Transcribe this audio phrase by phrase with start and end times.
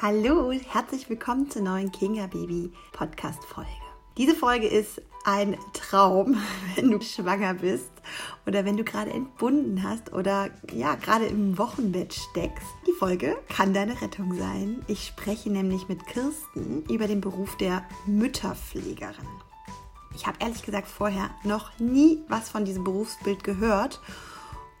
[0.00, 3.68] Hallo, herzlich willkommen zur neuen Kinga Baby Podcast Folge.
[4.16, 6.36] Diese Folge ist ein Traum,
[6.76, 7.90] wenn du schwanger bist
[8.46, 12.68] oder wenn du gerade entbunden hast oder ja, gerade im Wochenbett steckst.
[12.86, 14.84] Die Folge kann deine Rettung sein.
[14.86, 19.26] Ich spreche nämlich mit Kirsten über den Beruf der Mütterpflegerin.
[20.14, 24.00] Ich habe ehrlich gesagt vorher noch nie was von diesem Berufsbild gehört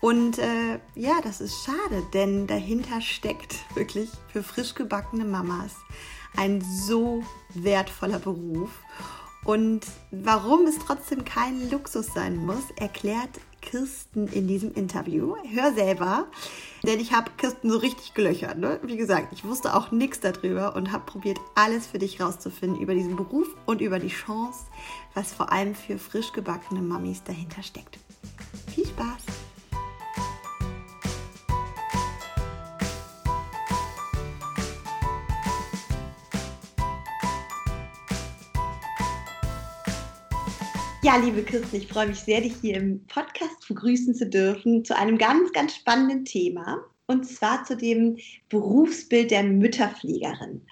[0.00, 5.74] und äh, ja, das ist schade, denn dahinter steckt wirklich für frisch gebackene Mamas
[6.36, 7.22] ein so
[7.54, 8.70] wertvoller Beruf.
[9.44, 9.80] Und
[10.10, 15.36] warum es trotzdem kein Luxus sein muss, erklärt Kirsten in diesem Interview.
[15.50, 16.26] Hör selber,
[16.84, 18.58] denn ich habe Kirsten so richtig gelöchert.
[18.58, 18.78] Ne?
[18.82, 22.94] Wie gesagt, ich wusste auch nichts darüber und habe probiert, alles für dich rauszufinden über
[22.94, 24.66] diesen Beruf und über die Chance,
[25.14, 27.98] was vor allem für frisch gebackene Mamis dahinter steckt.
[28.74, 29.37] Viel Spaß!
[41.00, 44.96] Ja, liebe Kirsten, ich freue mich sehr, dich hier im Podcast begrüßen zu dürfen zu
[44.96, 48.18] einem ganz, ganz spannenden Thema und zwar zu dem
[48.48, 50.66] Berufsbild der Mütterpflegerin.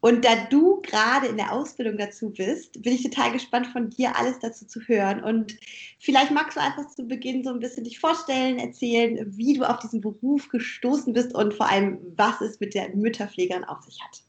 [0.00, 4.16] Und da du gerade in der Ausbildung dazu bist, bin ich total gespannt von dir
[4.16, 5.22] alles dazu zu hören.
[5.22, 5.56] Und
[6.00, 9.78] vielleicht magst du einfach zu Beginn so ein bisschen dich vorstellen, erzählen, wie du auf
[9.78, 14.20] diesen Beruf gestoßen bist und vor allem, was es mit der Mütterpflegerin auf sich hat.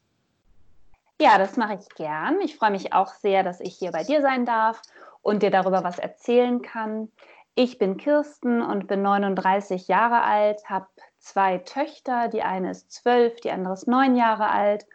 [1.20, 2.40] Ja, das mache ich gern.
[2.42, 4.80] Ich freue mich auch sehr, dass ich hier bei dir sein darf
[5.22, 7.08] und dir darüber was erzählen kann.
[7.54, 10.86] Ich bin Kirsten und bin 39 Jahre alt, habe
[11.18, 12.28] zwei Töchter.
[12.28, 14.86] Die eine ist zwölf, die andere ist neun Jahre alt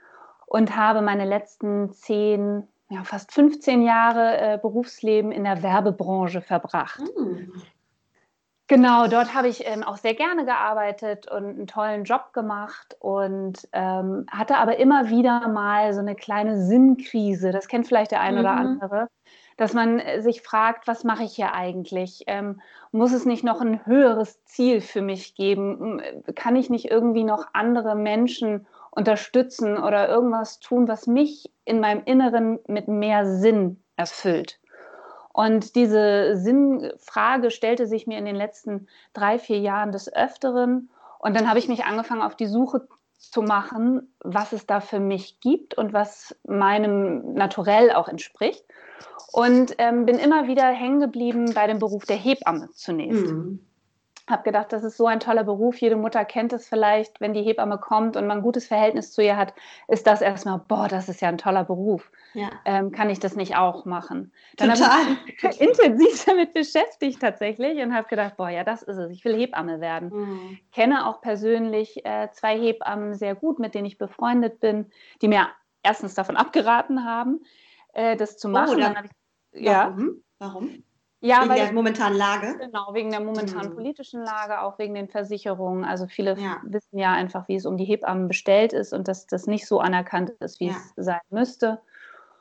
[0.46, 7.02] und habe meine letzten zehn, ja, fast 15 Jahre äh, Berufsleben in der Werbebranche verbracht.
[7.18, 7.52] Mhm.
[8.70, 13.66] Genau, dort habe ich ähm, auch sehr gerne gearbeitet und einen tollen Job gemacht und
[13.72, 17.52] ähm, hatte aber immer wieder mal so eine kleine Sinnkrise.
[17.52, 18.40] Das kennt vielleicht der ein mhm.
[18.42, 19.08] oder andere
[19.58, 22.24] dass man äh, sich fragt, was mache ich hier eigentlich?
[22.28, 22.62] Ähm,
[22.92, 26.02] muss es nicht noch ein höheres Ziel für mich geben?
[26.36, 32.04] Kann ich nicht irgendwie noch andere Menschen unterstützen oder irgendwas tun, was mich in meinem
[32.06, 34.60] Inneren mit mehr Sinn erfüllt?
[35.34, 40.90] Und diese Sinnfrage stellte sich mir in den letzten drei, vier Jahren des Öfteren.
[41.20, 42.88] Und dann habe ich mich angefangen, auf die Suche
[43.18, 48.64] zu machen, was es da für mich gibt und was meinem Naturell auch entspricht.
[49.32, 53.26] Und ähm, bin immer wieder hängen geblieben bei dem Beruf der Hebamme zunächst.
[53.26, 53.60] Mhm.
[54.28, 55.78] Habe gedacht, das ist so ein toller Beruf.
[55.78, 59.24] Jede Mutter kennt es vielleicht, wenn die Hebamme kommt und man ein gutes Verhältnis zu
[59.24, 59.54] ihr hat,
[59.88, 62.12] ist das erstmal, boah, das ist ja ein toller Beruf.
[62.34, 62.50] Ja.
[62.66, 64.34] Ähm, kann ich das nicht auch machen?
[64.58, 64.90] Dann Total.
[64.90, 69.12] habe ich mich intensiv damit beschäftigt tatsächlich und habe gedacht, boah, ja, das ist es.
[69.12, 70.10] Ich will Hebamme werden.
[70.10, 70.60] Mhm.
[70.74, 75.48] Kenne auch persönlich äh, zwei Hebammen sehr gut, mit denen ich befreundet bin, die mir
[75.84, 77.42] erstens davon abgeraten haben,
[77.94, 78.76] äh, das zu oh, machen.
[78.76, 79.12] Oh, dann, ich
[79.62, 79.88] ja.
[79.88, 80.24] Warum?
[80.40, 80.84] Warum?
[81.20, 82.58] Ja, wegen der momentanen Lage?
[82.60, 83.76] Genau, wegen der momentanen mhm.
[83.76, 85.84] politischen Lage, auch wegen den Versicherungen.
[85.84, 86.58] Also viele ja.
[86.64, 89.80] wissen ja einfach, wie es um die Hebammen bestellt ist und dass das nicht so
[89.80, 90.76] anerkannt ist, wie ja.
[90.76, 91.82] es sein müsste.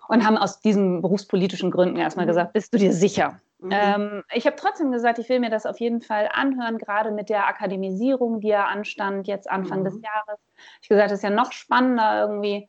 [0.08, 2.30] Und haben aus diesen berufspolitischen Gründen erstmal mhm.
[2.30, 3.40] gesagt, bist du dir sicher?
[3.58, 3.70] Mhm.
[3.72, 7.30] Ähm, ich habe trotzdem gesagt, ich will mir das auf jeden Fall anhören, gerade mit
[7.30, 10.02] der Akademisierung, die ja anstand, jetzt Anfang des mhm.
[10.02, 10.40] Jahres.
[10.82, 12.68] Ich gesagt, das ist ja noch spannender irgendwie,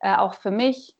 [0.00, 0.94] äh, auch für mich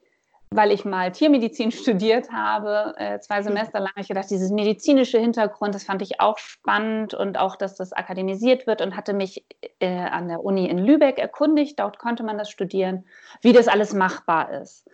[0.50, 3.92] weil ich mal Tiermedizin studiert habe, äh, zwei Semester lang.
[3.96, 8.66] Ich gedacht, dieses medizinische Hintergrund, das fand ich auch spannend und auch, dass das akademisiert
[8.66, 9.44] wird und hatte mich
[9.80, 11.78] äh, an der Uni in Lübeck erkundigt.
[11.78, 13.04] Dort konnte man das studieren,
[13.42, 14.88] wie das alles machbar ist.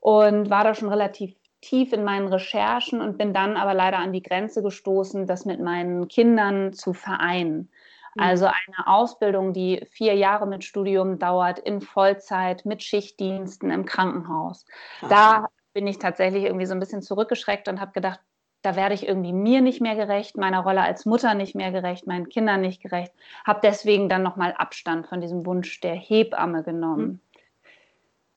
[0.00, 4.12] Und war da schon relativ tief in meinen Recherchen und bin dann aber leider an
[4.12, 7.70] die Grenze gestoßen, das mit meinen Kindern zu vereinen.
[8.14, 8.22] Mhm.
[8.22, 14.64] Also eine Ausbildung, die vier Jahre mit Studium dauert, in Vollzeit, mit Schichtdiensten im Krankenhaus.
[15.08, 18.20] Da bin ich tatsächlich irgendwie so ein bisschen zurückgeschreckt und habe gedacht,
[18.62, 22.06] da werde ich irgendwie mir nicht mehr gerecht, meiner Rolle als Mutter nicht mehr gerecht,
[22.06, 23.12] meinen Kindern nicht gerecht.
[23.46, 27.22] Habe deswegen dann nochmal Abstand von diesem Wunsch der Hebamme genommen.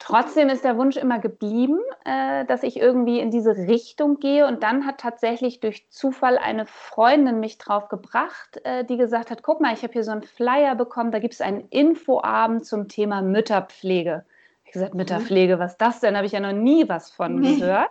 [0.04, 0.14] Mhm.
[0.14, 4.48] Trotzdem ist der Wunsch immer geblieben, äh, dass ich irgendwie in diese Richtung gehe.
[4.48, 9.44] Und dann hat tatsächlich durch Zufall eine Freundin mich drauf gebracht, äh, die gesagt hat:
[9.44, 12.88] Guck mal, ich habe hier so einen Flyer bekommen, da gibt es einen Infoabend zum
[12.88, 14.26] Thema Mütterpflege.
[14.64, 16.16] Ich habe gesagt: Mütterpflege, was ist das denn?
[16.16, 17.90] Habe ich ja noch nie was von gehört.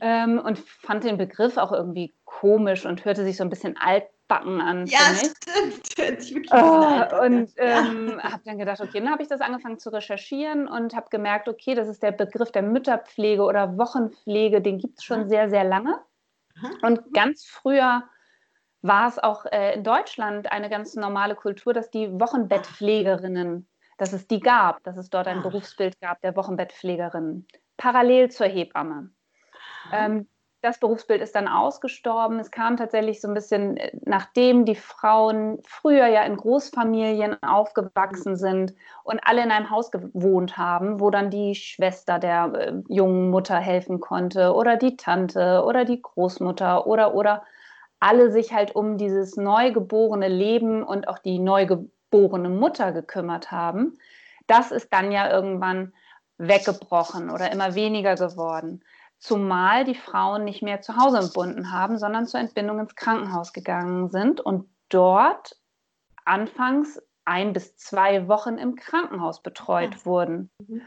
[0.00, 4.04] Ähm, und fand den Begriff auch irgendwie komisch und hörte sich so ein bisschen alt
[4.28, 4.86] Backen an.
[4.86, 5.86] Ja, stimmt.
[6.52, 8.32] Oh, und ähm, ja.
[8.32, 11.74] habe dann gedacht, okay, dann habe ich das angefangen zu recherchieren und habe gemerkt, okay,
[11.74, 16.00] das ist der Begriff der Mütterpflege oder Wochenpflege, den gibt es schon sehr, sehr lange.
[16.82, 18.04] Und ganz früher
[18.82, 24.26] war es auch äh, in Deutschland eine ganz normale Kultur, dass die Wochenbettpflegerinnen dass es
[24.26, 25.42] die gab, dass es dort ein.
[25.42, 27.46] Berufsbild gab der Wochenbettpflegerin,
[27.76, 29.10] parallel zur Hebamme.
[29.92, 30.28] Ähm,
[30.62, 32.38] das Berufsbild ist dann ausgestorben.
[32.38, 38.36] Es kam tatsächlich so ein bisschen, äh, nachdem die Frauen früher ja in Großfamilien aufgewachsen
[38.36, 38.74] sind
[39.04, 43.56] und alle in einem Haus gewohnt haben, wo dann die Schwester der äh, jungen Mutter
[43.56, 47.42] helfen konnte oder die Tante oder die Großmutter oder oder
[48.00, 53.98] alle sich halt um dieses neugeborene Leben und auch die neugeborene Mutter gekümmert haben.
[54.46, 55.92] Das ist dann ja irgendwann
[56.38, 58.82] weggebrochen oder immer weniger geworden
[59.18, 64.08] zumal die Frauen nicht mehr zu Hause entbunden haben, sondern zur Entbindung ins Krankenhaus gegangen
[64.08, 65.56] sind und dort
[66.24, 70.04] anfangs ein bis zwei Wochen im Krankenhaus betreut ja.
[70.04, 70.50] wurden.
[70.58, 70.82] Mhm.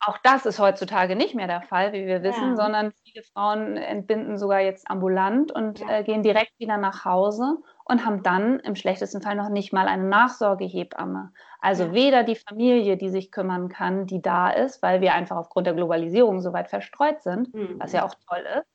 [0.00, 2.56] Auch das ist heutzutage nicht mehr der Fall, wie wir wissen, ja.
[2.56, 5.98] sondern viele Frauen entbinden sogar jetzt ambulant und ja.
[5.98, 7.58] äh, gehen direkt wieder nach Hause
[7.88, 11.32] und haben dann im schlechtesten Fall noch nicht mal eine Nachsorgehebamme.
[11.60, 11.92] Also ja.
[11.92, 15.74] weder die Familie, die sich kümmern kann, die da ist, weil wir einfach aufgrund der
[15.74, 17.76] Globalisierung so weit verstreut sind, mhm.
[17.78, 18.66] was ja auch toll ist.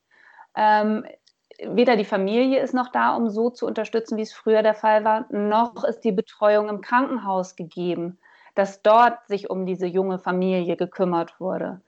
[0.55, 1.05] Ähm,
[1.61, 5.03] weder die Familie ist noch da, um so zu unterstützen, wie es früher der Fall
[5.03, 8.17] war, noch ist die Betreuung im Krankenhaus gegeben,
[8.55, 11.81] dass dort sich um diese junge Familie gekümmert wurde.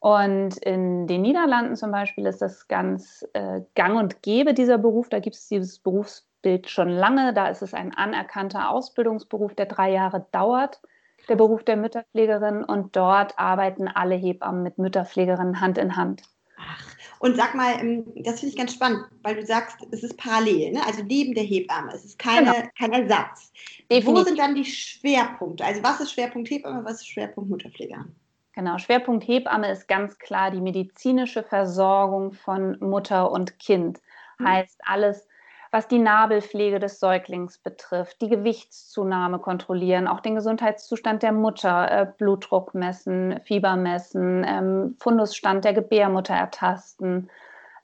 [0.00, 5.08] Und in den Niederlanden zum Beispiel ist das ganz äh, gang und gäbe, dieser Beruf.
[5.08, 7.32] Da gibt es dieses Berufs Bild schon lange.
[7.34, 10.80] Da ist es ein anerkannter Ausbildungsberuf, der drei Jahre dauert,
[11.28, 12.64] der Beruf der Mütterpflegerin.
[12.64, 16.22] Und dort arbeiten alle Hebammen mit Mütterpflegerinnen Hand in Hand.
[16.58, 20.16] Ach, und sag mal, ähm, das finde ich ganz spannend, weil du sagst, es ist
[20.16, 20.80] parallel, ne?
[20.86, 22.68] also neben der Hebamme, es ist keine, genau.
[22.78, 23.52] kein Ersatz.
[23.90, 24.06] Definitiv.
[24.06, 25.64] Wo sind dann die Schwerpunkte?
[25.64, 28.14] Also was ist Schwerpunkt Hebamme, was ist Schwerpunkt Mutterpflegerin?
[28.52, 34.00] Genau, Schwerpunkt Hebamme ist ganz klar die medizinische Versorgung von Mutter und Kind.
[34.38, 34.48] Hm.
[34.48, 35.27] Heißt alles,
[35.70, 42.06] was die Nabelpflege des Säuglings betrifft, die Gewichtszunahme kontrollieren, auch den Gesundheitszustand der Mutter, äh,
[42.16, 47.30] Blutdruck messen, Fieber messen, ähm, Fundusstand der Gebärmutter ertasten.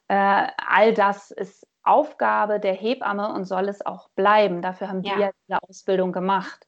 [0.07, 4.61] Äh, all das ist Aufgabe der Hebamme und soll es auch bleiben.
[4.61, 5.17] Dafür haben ja.
[5.17, 6.67] wir diese Ausbildung gemacht.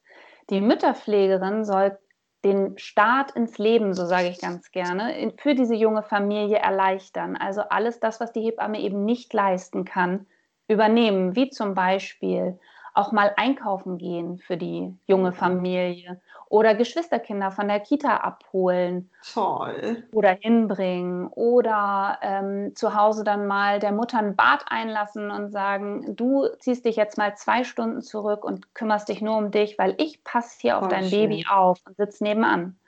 [0.49, 1.97] Die Mütterpflegerin soll
[2.45, 7.35] den Start ins Leben, so sage ich ganz gerne, für diese junge Familie erleichtern.
[7.35, 10.27] Also alles das, was die Hebamme eben nicht leisten kann,
[10.67, 12.59] übernehmen, wie zum Beispiel
[12.97, 16.19] auch mal einkaufen gehen für die junge Familie
[16.49, 20.03] oder Geschwisterkinder von der Kita abholen Toll.
[20.11, 26.15] oder hinbringen oder ähm, zu Hause dann mal der Mutter ein Bad einlassen und sagen,
[26.15, 29.93] du ziehst dich jetzt mal zwei Stunden zurück und kümmerst dich nur um dich, weil
[29.99, 31.29] ich passe hier Voll auf dein schön.
[31.29, 32.79] Baby auf und sitze nebenan.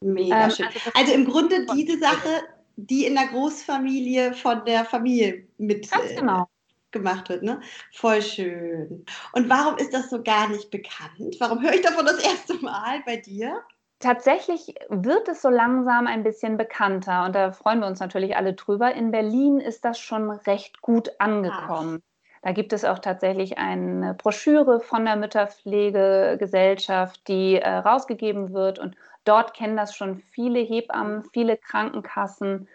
[0.00, 0.66] Mega ähm, schön.
[0.66, 2.42] Also, also, im Grunde diese Sache,
[2.76, 6.46] die in der Großfamilie von der Familie mit Ganz genau
[6.92, 7.42] gemacht wird.
[7.42, 7.60] Ne?
[7.92, 9.04] Voll schön.
[9.32, 11.36] Und warum ist das so gar nicht bekannt?
[11.38, 13.62] Warum höre ich davon das erste Mal bei dir?
[14.00, 18.54] Tatsächlich wird es so langsam ein bisschen bekannter und da freuen wir uns natürlich alle
[18.54, 18.94] drüber.
[18.94, 21.98] In Berlin ist das schon recht gut angekommen.
[22.00, 22.06] Ach.
[22.42, 28.96] Da gibt es auch tatsächlich eine Broschüre von der Mütterpflegegesellschaft, die äh, rausgegeben wird und
[29.24, 32.68] dort kennen das schon viele Hebammen, viele Krankenkassen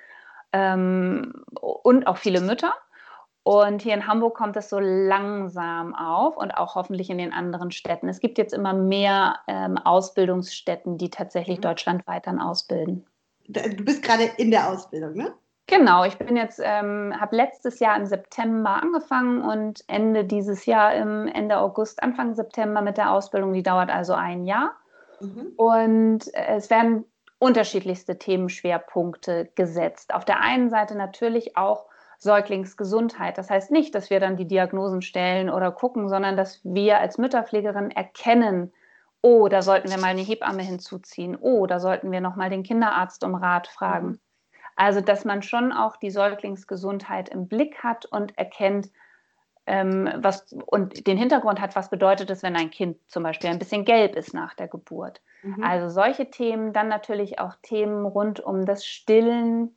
[0.53, 2.75] ähm, und auch viele Mütter.
[3.47, 7.69] Und hier in Hamburg kommt es so langsam auf und auch hoffentlich in den anderen
[7.69, 8.09] Städten.
[8.09, 11.61] Es gibt jetzt immer mehr ähm, Ausbildungsstätten, die tatsächlich mhm.
[11.61, 13.05] deutschlandweit dann ausbilden.
[13.47, 15.31] Du bist gerade in der Ausbildung, ne?
[15.67, 20.95] Genau, ich bin jetzt, ähm, habe letztes Jahr im September angefangen und Ende dieses Jahr
[20.95, 23.53] im Ende August, Anfang September mit der Ausbildung.
[23.53, 24.71] Die dauert also ein Jahr.
[25.19, 25.53] Mhm.
[25.55, 27.05] Und es werden
[27.37, 30.15] unterschiedlichste Themenschwerpunkte gesetzt.
[30.15, 31.85] Auf der einen Seite natürlich auch
[32.25, 33.37] Säuglingsgesundheit.
[33.37, 37.17] Das heißt nicht, dass wir dann die Diagnosen stellen oder gucken, sondern dass wir als
[37.17, 38.73] Mütterpflegerin erkennen,
[39.21, 42.63] oh, da sollten wir mal eine Hebamme hinzuziehen, oh, da sollten wir noch mal den
[42.63, 44.19] Kinderarzt um Rat fragen.
[44.75, 48.89] Also, dass man schon auch die Säuglingsgesundheit im Blick hat und erkennt,
[49.67, 53.59] ähm, was und den Hintergrund hat, was bedeutet es, wenn ein Kind zum Beispiel ein
[53.59, 55.21] bisschen gelb ist nach der Geburt.
[55.43, 55.63] Mhm.
[55.63, 59.75] Also solche Themen, dann natürlich auch Themen rund um das Stillen,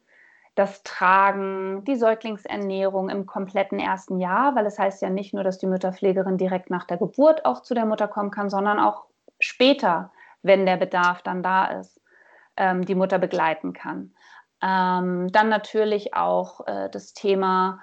[0.59, 5.59] das Tragen, die Säuglingsernährung im kompletten ersten Jahr, weil es heißt ja nicht nur, dass
[5.59, 9.05] die Mütterpflegerin direkt nach der Geburt auch zu der Mutter kommen kann, sondern auch
[9.39, 10.11] später,
[10.43, 12.01] wenn der Bedarf dann da ist,
[12.57, 14.15] ähm, die Mutter begleiten kann.
[14.61, 17.79] Ähm, dann natürlich auch äh, das Thema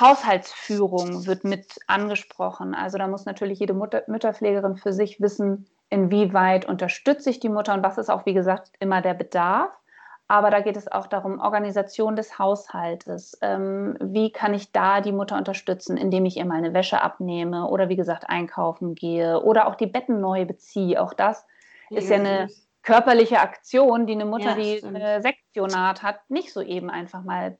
[0.00, 2.74] Haushaltsführung wird mit angesprochen.
[2.74, 7.74] Also da muss natürlich jede Mutter, Mütterpflegerin für sich wissen, inwieweit unterstütze ich die Mutter
[7.74, 9.78] und was ist auch, wie gesagt, immer der Bedarf.
[10.28, 13.38] Aber da geht es auch darum, Organisation des Haushaltes.
[13.40, 17.66] Ähm, wie kann ich da die Mutter unterstützen, indem ich ihr mal eine Wäsche abnehme
[17.66, 21.02] oder wie gesagt einkaufen gehe oder auch die Betten neu beziehe.
[21.02, 21.46] Auch das
[21.88, 22.48] ist ja eine
[22.82, 27.56] körperliche Aktion, die eine Mutter, die eine Sektionat hat, nicht so eben einfach mal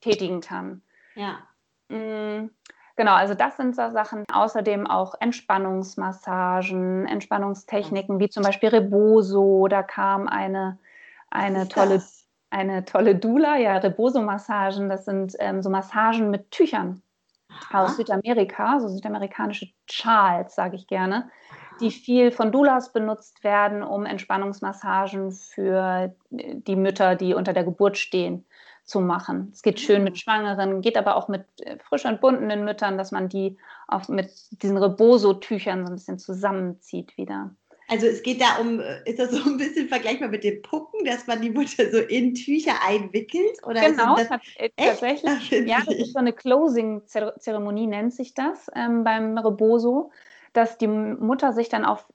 [0.00, 0.82] tätigen kann.
[1.14, 1.38] Ja.
[1.88, 2.50] Mhm.
[2.96, 4.24] Genau, also das sind so Sachen.
[4.30, 9.68] Außerdem auch Entspannungsmassagen, Entspannungstechniken, wie zum Beispiel Reboso.
[9.68, 10.78] Da kam eine,
[11.30, 12.02] eine tolle,
[12.50, 14.88] eine tolle Dula, ja, Reboso-Massagen.
[14.88, 17.02] Das sind ähm, so Massagen mit Tüchern
[17.48, 17.84] Aha.
[17.84, 21.30] aus Südamerika, so südamerikanische Schals, sage ich gerne,
[21.80, 27.96] die viel von Doulas benutzt werden, um Entspannungsmassagen für die Mütter, die unter der Geburt
[27.96, 28.44] stehen,
[28.84, 29.50] zu machen.
[29.52, 30.16] Es geht schön mit ah.
[30.16, 33.56] Schwangeren, geht aber auch mit äh, frisch entbundenen Müttern, dass man die
[33.86, 34.30] auch mit
[34.62, 37.54] diesen Reboso-Tüchern so ein bisschen zusammenzieht wieder.
[37.90, 41.04] Also es geht da um, äh, ist das so ein bisschen vergleichbar mit dem Pucken,
[41.04, 43.58] dass man die Mutter so in Tücher einwickelt?
[43.64, 45.50] Oder genau, das, äh, tatsächlich.
[45.66, 50.10] Ja, das ist so eine Closing-Zeremonie, nennt sich das ähm, beim Reboso
[50.52, 52.06] dass die Mutter sich dann auf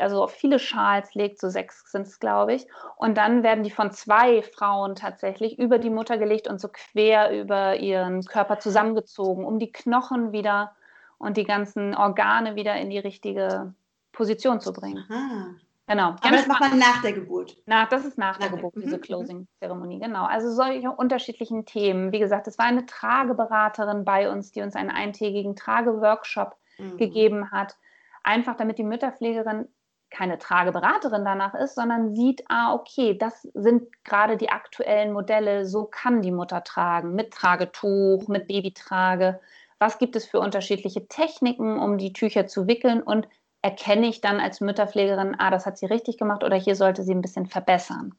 [0.00, 2.66] also auf viele Schals legt, so sechs sind es, glaube ich.
[2.96, 7.30] Und dann werden die von zwei Frauen tatsächlich über die Mutter gelegt und so quer
[7.30, 10.72] über ihren Körper zusammengezogen, um die Knochen wieder
[11.18, 13.72] und die ganzen Organe wieder in die richtige
[14.12, 15.04] Position zu bringen.
[15.10, 15.54] Aha.
[15.86, 16.10] Genau.
[16.20, 17.56] Aber das macht man nach der Geburt.
[17.66, 19.00] Na, das ist nach, nach der Geburt, diese mhm, mhm.
[19.00, 20.24] Closing-Zeremonie, genau.
[20.24, 22.12] Also solche unterschiedlichen Themen.
[22.12, 26.96] Wie gesagt, es war eine Trageberaterin bei uns, die uns einen eintägigen Trageworkshop mhm.
[26.96, 27.76] gegeben hat.
[28.22, 29.68] Einfach damit die Mütterpflegerin
[30.08, 35.84] keine Trageberaterin danach ist, sondern sieht, ah, okay, das sind gerade die aktuellen Modelle, so
[35.84, 39.40] kann die Mutter tragen, mit Tragetuch, mit Babytrage.
[39.78, 43.26] Was gibt es für unterschiedliche Techniken, um die Tücher zu wickeln und
[43.62, 47.14] erkenne ich dann als Mütterpflegerin, ah, das hat sie richtig gemacht oder hier sollte sie
[47.14, 48.14] ein bisschen verbessern.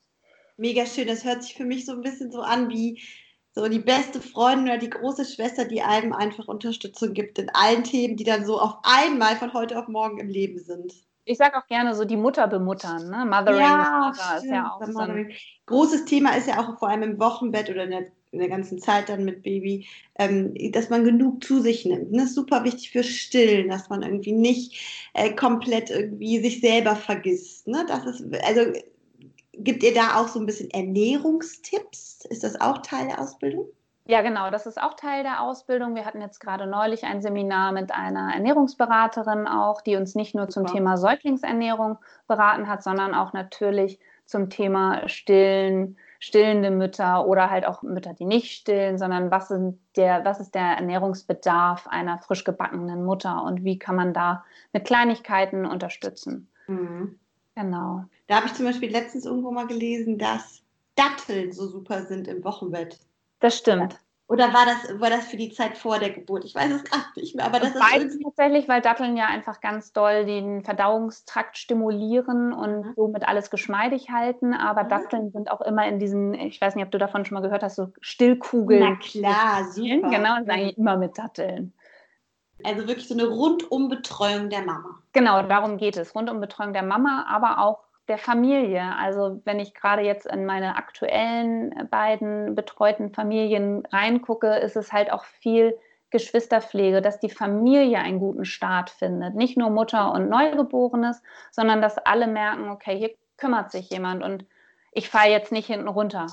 [0.58, 3.02] Mega schön, das hört sich für mich so ein bisschen so an wie
[3.52, 7.84] so die beste Freundin oder die große Schwester, die einem einfach Unterstützung gibt in allen
[7.84, 10.94] Themen, die dann so auf einmal von heute auf morgen im Leben sind.
[11.26, 13.26] Ich sage auch gerne so die Mutter bemuttern, ne?
[13.26, 15.32] Mothering ja, ist ja auch so ein
[15.68, 18.80] großes Thema ist ja auch vor allem im Wochenbett oder in der, in der ganzen
[18.80, 19.88] Zeit dann mit Baby,
[20.20, 22.16] ähm, dass man genug zu sich nimmt.
[22.16, 26.96] Das ist super wichtig für Stillen, dass man irgendwie nicht äh, komplett irgendwie sich selber
[26.96, 27.68] vergisst.
[27.68, 27.86] Ne?
[27.88, 28.74] Das ist also
[29.56, 32.26] Gibt ihr da auch so ein bisschen Ernährungstipps?
[32.26, 33.68] Ist das auch Teil der Ausbildung?
[34.06, 35.96] Ja, genau, das ist auch Teil der Ausbildung.
[35.96, 40.50] Wir hatten jetzt gerade neulich ein Seminar mit einer Ernährungsberaterin auch, die uns nicht nur
[40.50, 47.66] zum Thema Säuglingsernährung beraten hat, sondern auch natürlich zum Thema Stillen, stillende Mütter oder halt
[47.66, 52.46] auch Mütter, die nicht stillen, sondern was, sind der, was ist der Ernährungsbedarf einer frisch
[52.46, 56.48] gebackenen Mutter und wie kann man da mit Kleinigkeiten unterstützen.
[56.68, 57.20] Mhm.
[57.56, 58.06] Genau.
[58.28, 60.62] Da habe ich zum Beispiel letztens irgendwo mal gelesen, dass
[60.96, 63.00] Datteln so super sind im Wochenbett.
[63.42, 64.00] Das stimmt.
[64.34, 66.44] Oder war das, war das für die Zeit vor der Geburt?
[66.44, 67.46] Ich weiß es gerade nicht mehr.
[67.46, 72.82] Aber das, das ist tatsächlich, weil Datteln ja einfach ganz doll den Verdauungstrakt stimulieren und
[72.82, 72.94] mhm.
[72.96, 74.56] somit alles geschmeidig halten.
[74.56, 74.90] Aber mhm.
[74.90, 77.62] Datteln sind auch immer in diesen, ich weiß nicht, ob du davon schon mal gehört
[77.62, 78.82] hast, so Stillkugeln.
[78.82, 80.10] Na klar, super.
[80.10, 81.72] Genau, und sagen immer mit Datteln.
[82.64, 84.98] Also wirklich so eine Rundumbetreuung der Mama.
[85.12, 86.16] Genau, darum geht es.
[86.16, 88.96] Rundumbetreuung der Mama, aber auch der Familie.
[88.98, 95.12] Also wenn ich gerade jetzt in meine aktuellen beiden betreuten Familien reingucke, ist es halt
[95.12, 95.78] auch viel
[96.10, 99.36] Geschwisterpflege, dass die Familie einen guten Start findet.
[99.36, 104.46] Nicht nur Mutter und Neugeborenes, sondern dass alle merken, okay, hier kümmert sich jemand und
[104.92, 106.28] ich falle jetzt nicht hinten runter.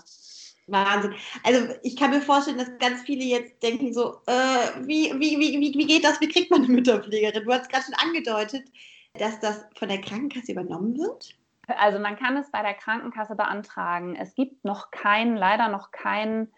[0.66, 1.14] Wahnsinn.
[1.42, 5.60] Also ich kann mir vorstellen, dass ganz viele jetzt denken so, äh, wie, wie, wie,
[5.60, 6.20] wie, wie geht das?
[6.20, 7.44] Wie kriegt man eine Mütterpflegerin?
[7.44, 8.64] Du hast gerade schon angedeutet,
[9.14, 11.39] dass das von der Krankenkasse übernommen wird.
[11.78, 14.16] Also man kann es bei der Krankenkasse beantragen.
[14.16, 16.52] Es gibt noch keinen, leider noch keinen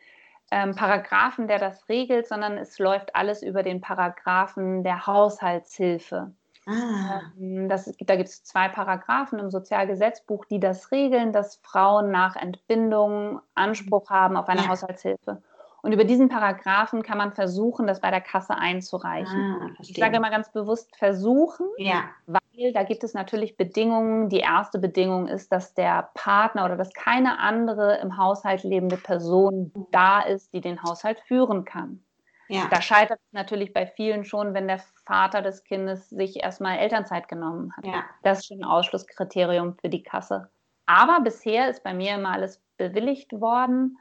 [0.50, 6.33] ähm, Paragraphen, der das regelt, sondern es läuft alles über den Paragraphen der Haushaltshilfe.
[6.66, 7.23] Ah.
[7.38, 12.37] Ähm, das, da gibt es zwei Paragraphen im Sozialgesetzbuch, die das regeln, dass Frauen nach
[12.37, 14.69] Entbindung Anspruch haben auf eine ja.
[14.69, 15.42] Haushaltshilfe.
[15.83, 19.57] Und über diesen Paragraphen kann man versuchen, das bei der Kasse einzureichen.
[19.61, 22.05] Ah, ich sage immer ganz bewusst versuchen, ja.
[22.27, 24.29] weil da gibt es natürlich Bedingungen.
[24.29, 29.73] Die erste Bedingung ist, dass der Partner oder dass keine andere im Haushalt lebende Person
[29.91, 32.05] da ist, die den Haushalt führen kann.
[32.49, 32.69] Ja.
[32.71, 37.27] Da scheitert es natürlich bei vielen schon, wenn der Vater des Kindes sich erstmal Elternzeit
[37.27, 37.87] genommen hat.
[37.87, 38.05] Ja.
[38.23, 40.51] Das ist schon ein Ausschlusskriterium für die Kasse.
[40.87, 43.97] Aber bisher ist bei mir immer alles bewilligt worden.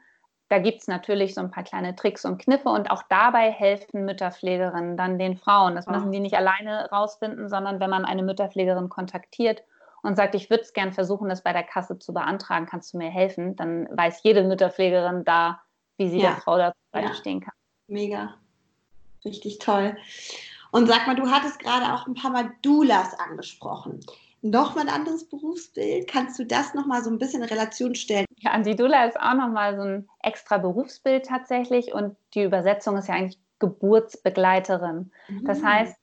[0.52, 4.04] Da gibt es natürlich so ein paar kleine Tricks und Kniffe und auch dabei helfen
[4.04, 5.74] Mütterpflegerinnen dann den Frauen.
[5.74, 9.62] Das müssen die nicht alleine rausfinden, sondern wenn man eine Mütterpflegerin kontaktiert
[10.02, 12.98] und sagt, ich würde es gern versuchen, das bei der Kasse zu beantragen, kannst du
[12.98, 15.62] mir helfen, dann weiß jede Mütterpflegerin da,
[15.96, 16.32] wie sie ja.
[16.32, 17.46] der Frau dazu beistehen ja.
[17.46, 17.54] kann.
[17.86, 18.34] Mega.
[19.24, 19.96] Richtig toll.
[20.70, 24.00] Und sag mal, du hattest gerade auch ein paar Mal Doulas angesprochen.
[24.42, 26.08] Nochmal ein anderes Berufsbild.
[26.08, 28.26] Kannst du das nochmal so ein bisschen in Relation stellen?
[28.36, 33.08] Ja, die Dula ist auch nochmal so ein extra Berufsbild tatsächlich und die Übersetzung ist
[33.08, 35.12] ja eigentlich Geburtsbegleiterin.
[35.28, 35.44] Mhm.
[35.44, 35.96] Das heißt,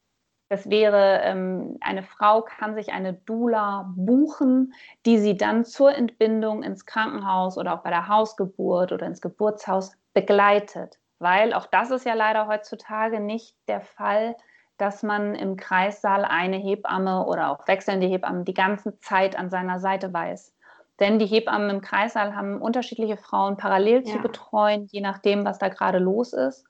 [0.47, 4.73] das wäre, ähm, eine Frau kann sich eine Dula buchen,
[5.05, 9.91] die sie dann zur Entbindung ins Krankenhaus oder auch bei der Hausgeburt oder ins Geburtshaus
[10.13, 10.97] begleitet.
[11.19, 14.35] Weil auch das ist ja leider heutzutage nicht der Fall,
[14.79, 19.79] dass man im Kreissaal eine Hebamme oder auch wechselnde Hebammen die ganze Zeit an seiner
[19.79, 20.55] Seite weiß.
[20.99, 24.13] Denn die Hebammen im Kreissaal haben unterschiedliche Frauen parallel ja.
[24.13, 26.65] zu betreuen, je nachdem, was da gerade los ist.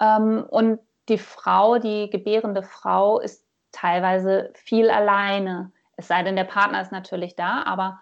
[0.00, 0.78] Ähm, und
[1.08, 5.72] die Frau, die gebärende Frau, ist teilweise viel alleine.
[5.96, 7.98] Es sei denn, der Partner ist natürlich da, aber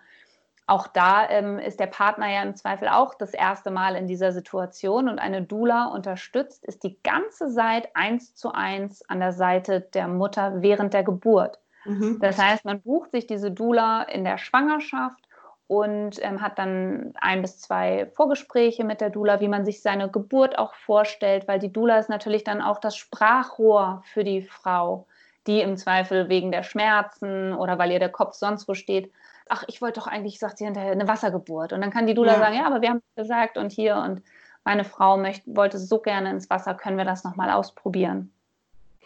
[0.66, 4.32] auch da ähm, ist der Partner ja im Zweifel auch das erste Mal in dieser
[4.32, 9.80] Situation und eine Dula unterstützt, ist die ganze Zeit eins zu eins an der Seite
[9.80, 11.60] der Mutter während der Geburt.
[11.84, 12.18] Mhm.
[12.20, 15.26] Das heißt, man bucht sich diese Dula in der Schwangerschaft
[15.68, 20.10] und ähm, hat dann ein bis zwei Vorgespräche mit der Dula, wie man sich seine
[20.10, 25.06] Geburt auch vorstellt, weil die Dula ist natürlich dann auch das Sprachrohr für die Frau,
[25.46, 29.12] die im Zweifel wegen der Schmerzen oder weil ihr der Kopf sonst wo steht,
[29.48, 31.72] ach, ich wollte doch eigentlich, sagt sie hinterher, eine Wassergeburt.
[31.72, 32.38] Und dann kann die Dula ja.
[32.38, 34.22] sagen, ja, aber wir haben gesagt und hier und
[34.64, 38.32] meine Frau möchte, wollte so gerne ins Wasser, können wir das nochmal ausprobieren.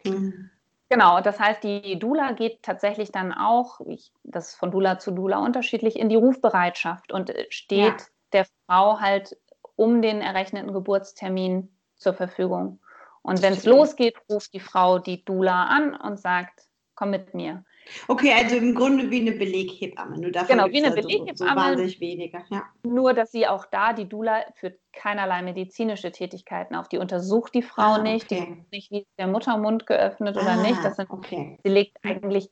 [0.04, 0.50] Mhm.
[0.88, 5.12] Genau, das heißt, die Dula geht tatsächlich dann auch, ich, das ist von Dula zu
[5.12, 8.06] Dula unterschiedlich, in die Rufbereitschaft und äh, steht ja.
[8.32, 9.36] der Frau halt
[9.76, 12.80] um den errechneten Geburtstermin zur Verfügung.
[13.22, 16.62] Und wenn es losgeht, ruft die Frau die Dula an und sagt,
[16.94, 17.64] komm mit mir.
[18.08, 20.18] Okay, also im Grunde wie eine Beleghebamme.
[20.18, 21.36] Nur davon genau, wie eine also Beleghebamme.
[21.36, 22.42] So, wahnsinnig weniger.
[22.50, 22.64] Ja.
[22.82, 26.88] Nur, dass sie auch da, die Dula führt keinerlei medizinische Tätigkeiten auf.
[26.88, 28.40] Die untersucht die Frau ah, nicht, okay.
[28.40, 30.82] die guckt nicht, wie der Muttermund geöffnet oder ah, nicht.
[30.84, 31.58] Das sind, okay.
[31.62, 32.50] Sie legt eigentlich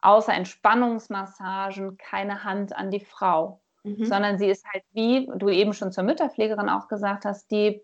[0.00, 4.04] außer Entspannungsmassagen keine Hand an die Frau, mhm.
[4.04, 7.80] sondern sie ist halt wie du eben schon zur Mütterpflegerin auch gesagt hast, die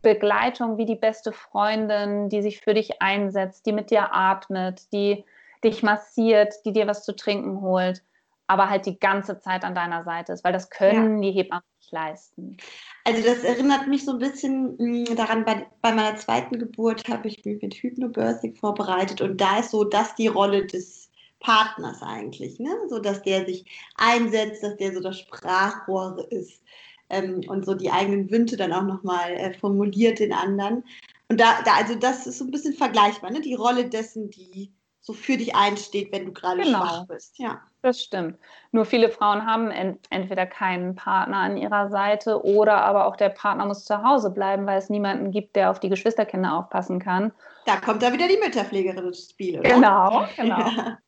[0.00, 5.24] Begleitung wie die beste Freundin, die sich für dich einsetzt, die mit dir atmet, die
[5.64, 8.02] dich massiert, die dir was zu trinken holt,
[8.46, 11.30] aber halt die ganze Zeit an deiner Seite ist, weil das können ja.
[11.30, 12.56] die Hebammen nicht leisten.
[13.04, 17.28] Also das erinnert mich so ein bisschen hm, daran, bei, bei, meiner zweiten Geburt habe
[17.28, 22.58] ich mich mit Hypnobirthing vorbereitet und da ist so das die Rolle des Partners eigentlich,
[22.58, 22.70] ne?
[22.88, 23.64] so dass der sich
[23.96, 26.62] einsetzt, dass der so das Sprachrohr ist
[27.10, 30.84] ähm, und so die eigenen Wünsche dann auch nochmal äh, formuliert den anderen.
[31.28, 33.40] Und da, da, also das ist so ein bisschen vergleichbar, ne?
[33.40, 34.72] die Rolle dessen, die
[35.08, 36.80] so für dich einsteht, wenn du gerade genau.
[36.80, 37.38] schwach bist.
[37.38, 37.62] Ja.
[37.80, 38.36] Das stimmt.
[38.72, 43.30] Nur viele Frauen haben ent entweder keinen Partner an ihrer Seite oder aber auch der
[43.30, 47.32] Partner muss zu Hause bleiben, weil es niemanden gibt, der auf die Geschwisterkinder aufpassen kann.
[47.64, 49.70] Da kommt da wieder die Mütterpflegerin ins Spiel, oder?
[49.70, 50.58] Genau, genau.
[50.58, 50.98] Ja.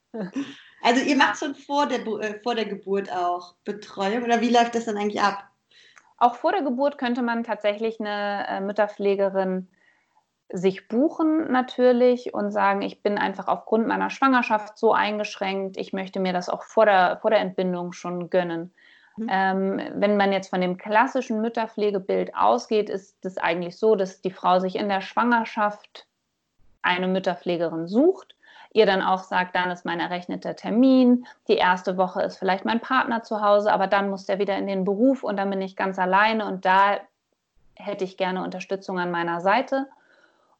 [0.80, 4.74] Also ihr macht schon vor der, äh, vor der Geburt auch Betreuung oder wie läuft
[4.74, 5.44] das dann eigentlich ab?
[6.16, 9.68] Auch vor der Geburt könnte man tatsächlich eine äh, Mütterpflegerin
[10.52, 16.20] sich buchen natürlich und sagen, ich bin einfach aufgrund meiner Schwangerschaft so eingeschränkt, ich möchte
[16.20, 18.72] mir das auch vor der, vor der Entbindung schon gönnen.
[19.16, 19.28] Mhm.
[19.30, 24.30] Ähm, wenn man jetzt von dem klassischen Mütterpflegebild ausgeht, ist es eigentlich so, dass die
[24.30, 26.06] Frau sich in der Schwangerschaft
[26.82, 28.34] eine Mütterpflegerin sucht,
[28.72, 32.80] ihr dann auch sagt, dann ist mein errechneter Termin, die erste Woche ist vielleicht mein
[32.80, 35.76] Partner zu Hause, aber dann muss der wieder in den Beruf und dann bin ich
[35.76, 36.98] ganz alleine und da
[37.74, 39.86] hätte ich gerne Unterstützung an meiner Seite.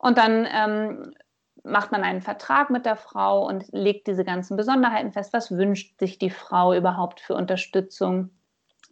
[0.01, 1.15] Und dann ähm,
[1.63, 5.33] macht man einen Vertrag mit der Frau und legt diese ganzen Besonderheiten fest.
[5.33, 8.31] Was wünscht sich die Frau überhaupt für Unterstützung?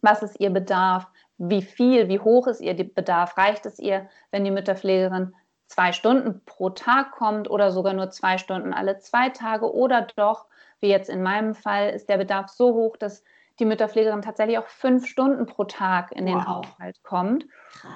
[0.01, 1.07] Was ist ihr Bedarf?
[1.37, 3.37] Wie viel, wie hoch ist ihr Bedarf?
[3.37, 5.33] Reicht es ihr, wenn die Mütterpflegerin
[5.67, 9.73] zwei Stunden pro Tag kommt oder sogar nur zwei Stunden alle zwei Tage?
[9.73, 10.45] Oder doch,
[10.79, 13.23] wie jetzt in meinem Fall, ist der Bedarf so hoch, dass
[13.59, 16.45] die Mütterpflegerin tatsächlich auch fünf Stunden pro Tag in den wow.
[16.47, 17.45] Haushalt kommt,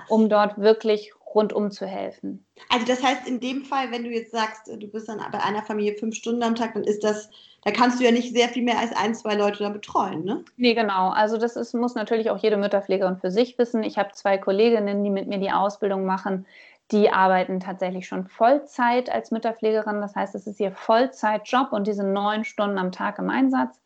[0.10, 2.46] um dort wirklich rundum zu helfen.
[2.69, 5.63] Also das heißt, in dem Fall, wenn du jetzt sagst, du bist dann bei einer
[5.63, 7.30] Familie fünf Stunden am Tag, dann ist das,
[7.63, 10.43] da kannst du ja nicht sehr viel mehr als ein, zwei Leute da betreuen, ne?
[10.58, 11.10] Nee, genau.
[11.10, 13.84] Also das ist, muss natürlich auch jede Mütterpflegerin für sich wissen.
[13.84, 16.46] Ich habe zwei Kolleginnen, die mit mir die Ausbildung machen.
[16.91, 20.02] Die arbeiten tatsächlich schon Vollzeit als Mütterpflegerin.
[20.02, 23.82] Das heißt, es ist ihr Vollzeitjob und diese neun Stunden am Tag im Einsatz.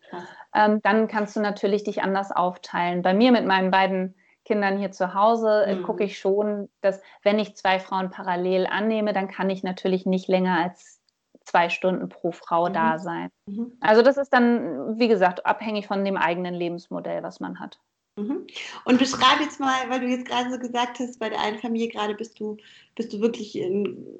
[0.54, 3.02] Ähm, dann kannst du natürlich dich anders aufteilen.
[3.02, 4.14] Bei mir mit meinen beiden
[4.48, 5.82] Kindern hier zu Hause äh, mhm.
[5.82, 10.26] gucke ich schon, dass wenn ich zwei Frauen parallel annehme, dann kann ich natürlich nicht
[10.26, 11.00] länger als
[11.44, 12.72] zwei Stunden pro Frau mhm.
[12.72, 13.28] da sein.
[13.46, 13.72] Mhm.
[13.80, 17.78] Also das ist dann, wie gesagt, abhängig von dem eigenen Lebensmodell, was man hat.
[18.16, 18.46] Mhm.
[18.86, 21.88] Und beschreib jetzt mal, weil du jetzt gerade so gesagt hast, bei der einen Familie
[21.88, 22.56] gerade bist du,
[22.96, 24.18] bist du wirklich in,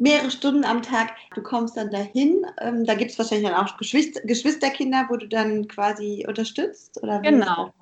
[0.00, 1.12] mehrere Stunden am Tag.
[1.34, 2.44] Du kommst dann dahin.
[2.60, 7.00] Ähm, da gibt es wahrscheinlich dann auch Geschwister, Geschwisterkinder, wo du dann quasi unterstützt?
[7.02, 7.72] Oder genau.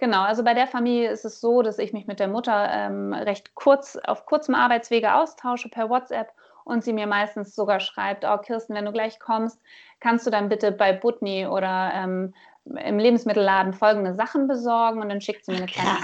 [0.00, 3.12] Genau, also bei der Familie ist es so, dass ich mich mit der Mutter ähm,
[3.12, 6.32] recht kurz auf kurzem Arbeitswege austausche per WhatsApp
[6.64, 9.60] und sie mir meistens sogar schreibt, oh Kirsten, wenn du gleich kommst,
[10.00, 12.32] kannst du dann bitte bei Butni oder ähm,
[12.64, 15.02] im Lebensmittelladen folgende Sachen besorgen?
[15.02, 15.98] Und dann schickt sie mir eine kleine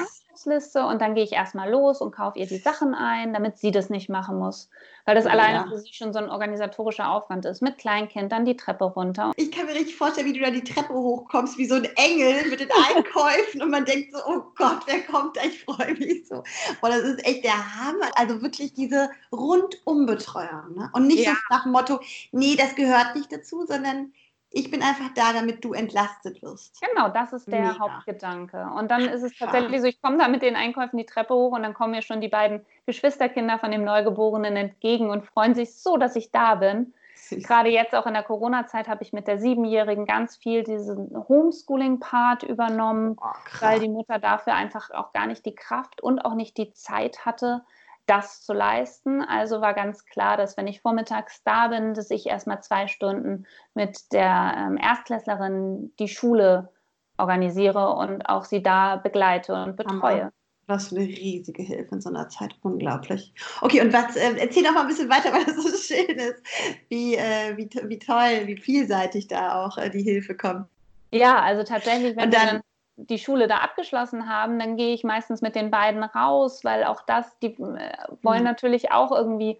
[0.46, 3.70] Einkaufsliste und dann gehe ich erstmal los und kaufe ihr die Sachen ein, damit sie
[3.70, 4.70] das nicht machen muss.
[5.04, 5.30] Weil das ja.
[5.30, 7.62] alleine für sie schon so ein organisatorischer Aufwand ist.
[7.62, 9.32] Mit Kleinkind dann die Treppe runter.
[9.36, 12.48] Ich kann mir richtig vorstellen, wie du da die Treppe hochkommst, wie so ein Engel
[12.50, 15.42] mit den Einkäufen und man denkt so, oh Gott, wer kommt da?
[15.44, 16.36] Ich freue mich so.
[16.36, 18.06] Und das ist echt der Hammer.
[18.14, 20.74] Also wirklich diese Rundumbetreuung.
[20.74, 20.90] Ne?
[20.92, 21.34] Und nicht ja.
[21.50, 22.00] nach dem Motto,
[22.32, 24.12] nee, das gehört nicht dazu, sondern
[24.56, 26.80] ich bin einfach da, damit du entlastet wirst.
[26.80, 27.78] Genau, das ist der Mega.
[27.78, 28.66] Hauptgedanke.
[28.74, 31.52] Und dann ist es tatsächlich so, ich komme da mit den Einkäufen die Treppe hoch
[31.52, 35.76] und dann kommen mir schon die beiden Geschwisterkinder von dem Neugeborenen entgegen und freuen sich
[35.76, 36.94] so, dass ich da bin.
[37.30, 42.44] Gerade jetzt auch in der Corona-Zeit habe ich mit der Siebenjährigen ganz viel diesen Homeschooling-Part
[42.44, 43.26] übernommen, oh,
[43.60, 47.26] weil die Mutter dafür einfach auch gar nicht die Kraft und auch nicht die Zeit
[47.26, 47.62] hatte,
[48.06, 49.22] das zu leisten.
[49.22, 53.46] Also war ganz klar, dass wenn ich vormittags da bin, dass ich erstmal zwei Stunden
[53.74, 56.70] mit der ähm, Erstklässlerin die Schule
[57.18, 60.32] organisiere und auch sie da begleite und betreue.
[60.68, 62.54] Was für eine riesige Hilfe in so einer Zeit.
[62.62, 63.32] Unglaublich.
[63.60, 66.42] Okay, und was, äh, erzähl doch mal ein bisschen weiter, weil das so schön ist,
[66.88, 70.66] wie, äh, wie, wie toll, wie vielseitig da auch äh, die Hilfe kommt.
[71.12, 72.60] Ja, also tatsächlich, wenn und dann,
[72.96, 77.02] die Schule da abgeschlossen haben, dann gehe ich meistens mit den beiden raus, weil auch
[77.02, 78.44] das, die äh, wollen mhm.
[78.44, 79.58] natürlich auch irgendwie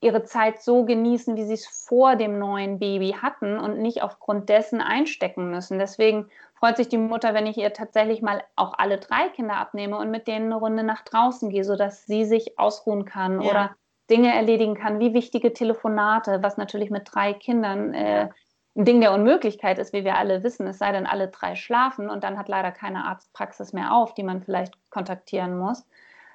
[0.00, 4.48] ihre Zeit so genießen, wie sie es vor dem neuen Baby hatten und nicht aufgrund
[4.48, 5.78] dessen einstecken müssen.
[5.78, 9.96] Deswegen freut sich die Mutter, wenn ich ihr tatsächlich mal auch alle drei Kinder abnehme
[9.98, 13.50] und mit denen eine Runde nach draußen gehe, sodass sie sich ausruhen kann ja.
[13.50, 13.76] oder
[14.10, 18.28] Dinge erledigen kann, wie wichtige Telefonate, was natürlich mit drei Kindern äh,
[18.74, 22.08] ein Ding der Unmöglichkeit ist, wie wir alle wissen, es sei denn, alle drei schlafen
[22.08, 25.86] und dann hat leider keine Arztpraxis mehr auf, die man vielleicht kontaktieren muss,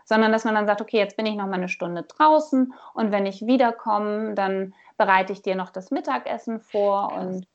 [0.05, 3.11] sondern dass man dann sagt, okay, jetzt bin ich noch mal eine Stunde draußen und
[3.11, 7.47] wenn ich wiederkomme, dann bereite ich dir noch das Mittagessen vor und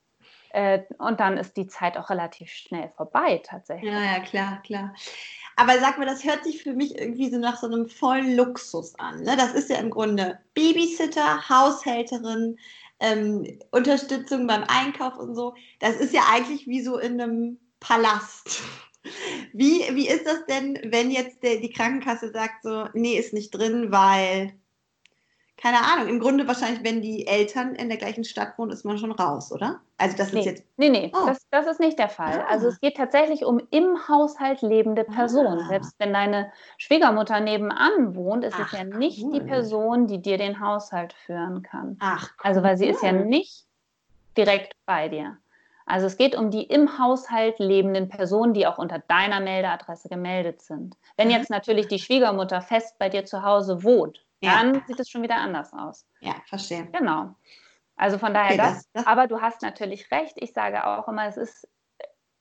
[0.53, 3.90] äh, und dann ist die Zeit auch relativ schnell vorbei tatsächlich.
[3.90, 4.95] Ja, ja, klar, klar.
[5.57, 8.99] Aber sag mal, das hört sich für mich irgendwie so nach so einem vollen Luxus
[8.99, 9.23] an.
[9.23, 9.37] Ne?
[9.37, 12.59] Das ist ja im Grunde Babysitter, Haushälterin,
[13.03, 15.55] ähm, Unterstützung beim Einkauf und so.
[15.81, 18.62] Das ist ja eigentlich wie so in einem Palast.
[19.53, 23.51] Wie, wie ist das denn, wenn jetzt der, die Krankenkasse sagt so, nee, ist nicht
[23.51, 24.55] drin, weil
[25.57, 28.99] keine Ahnung, im Grunde wahrscheinlich, wenn die Eltern in der gleichen Stadt wohnen, ist man
[28.99, 29.81] schon raus, oder?
[29.97, 30.41] Also das nee.
[30.41, 30.65] ist jetzt.
[30.77, 31.27] Nee, nee, oh.
[31.27, 32.41] das, das, ist nicht der Fall.
[32.41, 32.51] Ah.
[32.51, 35.61] Also es geht tatsächlich um im Haushalt lebende Personen.
[35.61, 35.69] Ah.
[35.69, 39.35] Selbst wenn deine Schwiegermutter nebenan wohnt, ist Ach, es ja nicht cool.
[39.35, 41.97] die Person, die dir den Haushalt führen kann.
[42.01, 42.51] Ach, cool.
[42.51, 43.67] Also weil sie ist ja nicht
[44.37, 45.37] direkt bei dir.
[45.87, 50.62] Also es geht um die im Haushalt lebenden Personen, die auch unter deiner Meldeadresse gemeldet
[50.62, 50.97] sind.
[51.17, 54.83] Wenn jetzt natürlich die Schwiegermutter fest bei dir zu Hause wohnt, dann ja.
[54.87, 56.07] sieht es schon wieder anders aus.
[56.20, 56.87] Ja, verstehe.
[56.92, 57.35] Genau.
[57.96, 60.35] Also von daher okay, das, das, Aber du hast natürlich recht.
[60.37, 61.68] Ich sage auch immer, es ist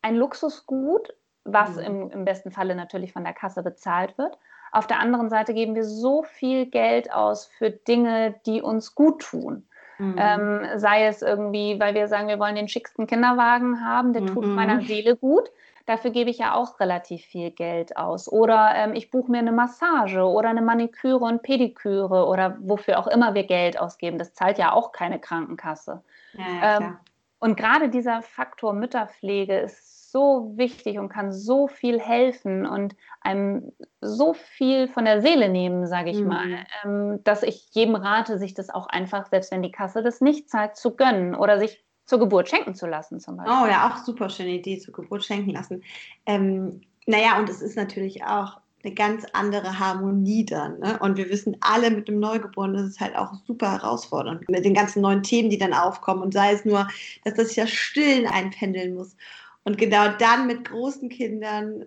[0.02, 1.84] ein Luxusgut, was mhm.
[1.84, 4.38] im, im besten Falle natürlich von der Kasse bezahlt wird.
[4.72, 9.22] Auf der anderen Seite geben wir so viel Geld aus für Dinge, die uns gut
[9.22, 9.68] tun.
[9.98, 10.16] Mhm.
[10.18, 14.28] Ähm, sei es irgendwie, weil wir sagen, wir wollen den schicksten Kinderwagen haben, der mhm.
[14.28, 15.52] tut meiner Seele gut.
[15.92, 18.32] Dafür gebe ich ja auch relativ viel Geld aus.
[18.32, 23.08] Oder ähm, ich buche mir eine Massage oder eine Maniküre und Pediküre oder wofür auch
[23.08, 24.18] immer wir Geld ausgeben.
[24.18, 26.02] Das zahlt ja auch keine Krankenkasse.
[26.32, 26.98] Ja, ähm,
[27.40, 33.74] und gerade dieser Faktor Mütterpflege ist so wichtig und kann so viel helfen und einem
[34.00, 36.28] so viel von der Seele nehmen, sage ich mhm.
[36.28, 40.22] mal, ähm, dass ich jedem rate, sich das auch einfach, selbst wenn die Kasse das
[40.22, 43.56] nicht zahlt, zu gönnen oder sich zur Geburt schenken zu lassen zum Beispiel.
[43.56, 45.82] Oh ja, auch super schöne Idee, zur Geburt schenken lassen.
[46.26, 50.80] Ähm, naja, und es ist natürlich auch eine ganz andere Harmonie dann.
[50.80, 51.00] Ne?
[51.00, 54.50] Und wir wissen alle, mit dem Neugeborenen ist es halt auch super herausfordernd.
[54.50, 56.22] Mit den ganzen neuen Themen, die dann aufkommen.
[56.22, 56.86] Und sei es nur,
[57.24, 59.16] dass das ja Stillen einpendeln muss.
[59.64, 61.86] Und genau dann mit großen Kindern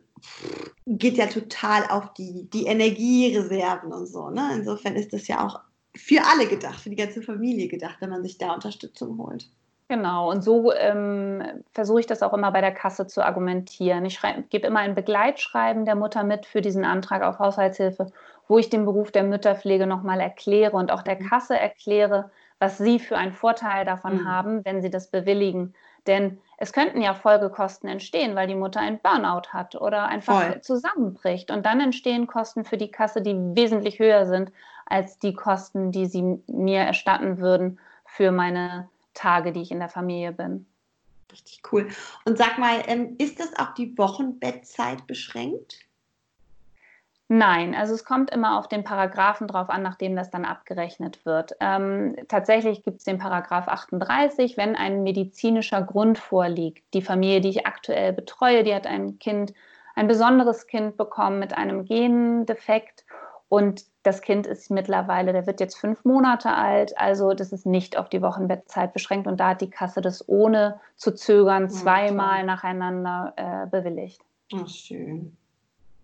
[0.86, 4.30] geht ja total auf die, die Energiereserven und so.
[4.30, 4.52] Ne?
[4.54, 5.60] Insofern ist das ja auch
[5.94, 9.50] für alle gedacht, für die ganze Familie gedacht, wenn man sich da Unterstützung holt.
[9.94, 14.04] Genau, und so ähm, versuche ich das auch immer bei der Kasse zu argumentieren.
[14.04, 18.10] Ich gebe immer ein Begleitschreiben der Mutter mit für diesen Antrag auf Haushaltshilfe,
[18.48, 21.28] wo ich den Beruf der Mütterpflege nochmal erkläre und auch der mhm.
[21.28, 24.28] Kasse erkläre, was sie für einen Vorteil davon mhm.
[24.28, 25.74] haben, wenn sie das bewilligen.
[26.08, 30.60] Denn es könnten ja Folgekosten entstehen, weil die Mutter ein Burnout hat oder einfach Voll.
[30.60, 31.52] zusammenbricht.
[31.52, 34.50] Und dann entstehen Kosten für die Kasse, die wesentlich höher sind,
[34.86, 39.88] als die Kosten, die sie mir erstatten würden für meine Tage, die ich in der
[39.88, 40.66] Familie bin.
[41.32, 41.88] Richtig cool.
[42.24, 45.78] Und sag mal, ähm, ist das auf die Wochenbettzeit beschränkt?
[47.28, 51.56] Nein, also es kommt immer auf den Paragraphen drauf an, nachdem das dann abgerechnet wird.
[51.58, 56.84] Ähm, tatsächlich gibt es den Paragraph 38, wenn ein medizinischer Grund vorliegt.
[56.92, 59.54] Die Familie, die ich aktuell betreue, die hat ein Kind,
[59.94, 63.06] ein besonderes Kind bekommen mit einem Gendefekt
[63.48, 67.96] und das Kind ist mittlerweile, der wird jetzt fünf Monate alt, also das ist nicht
[67.96, 72.46] auf die Wochenbettzeit beschränkt und da hat die Kasse das ohne zu zögern zweimal okay.
[72.46, 74.20] nacheinander äh, bewilligt.
[74.54, 75.36] Ach, schön.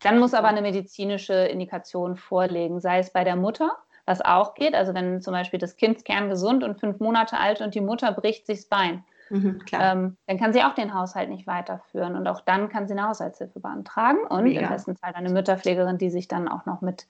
[0.02, 3.70] Dann muss aber eine medizinische Indikation vorlegen, sei es bei der Mutter,
[4.06, 7.74] was auch geht, also wenn zum Beispiel das Kind kerngesund und fünf Monate alt und
[7.74, 11.46] die Mutter bricht sich das Bein, mhm, ähm, dann kann sie auch den Haushalt nicht
[11.46, 14.62] weiterführen und auch dann kann sie eine Haushaltshilfe beantragen und Mega.
[14.62, 17.06] im besten Fall eine Mütterpflegerin, die sich dann auch noch mit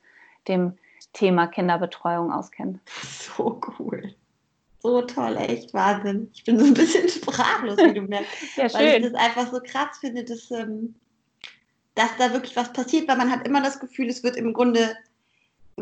[0.48, 0.76] dem
[1.12, 2.81] Thema Kinderbetreuung auskennt.
[3.03, 4.14] So cool.
[4.83, 6.31] So toll, echt Wahnsinn.
[6.33, 8.31] Ich bin so ein bisschen sprachlos, wie du merkst.
[8.57, 8.81] ja, schön.
[8.81, 10.94] Weil ich das einfach so krass finde, dass, ähm,
[11.94, 14.96] dass da wirklich was passiert, weil man hat immer das Gefühl, es wird im Grunde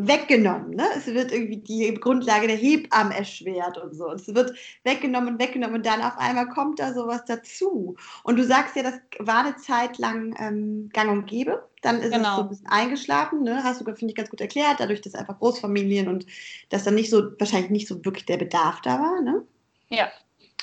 [0.06, 0.70] weggenommen.
[0.70, 0.86] Ne?
[0.96, 4.10] Es wird irgendwie die Grundlage der Hebammen erschwert und so.
[4.12, 4.52] Es wird
[4.84, 7.96] weggenommen und weggenommen und dann auf einmal kommt da sowas dazu.
[8.22, 11.68] Und du sagst ja, das war eine Zeit lang ähm, gang und gäbe.
[11.82, 12.30] Dann ist genau.
[12.30, 13.42] es so ein bisschen eingeschlafen.
[13.42, 13.62] Ne?
[13.62, 14.80] Hast du, finde ich, ganz gut erklärt.
[14.80, 16.26] Dadurch, dass einfach Großfamilien und
[16.70, 19.20] dass dann nicht so, wahrscheinlich nicht so wirklich der Bedarf da war.
[19.20, 19.44] Ne?
[19.88, 20.08] Ja.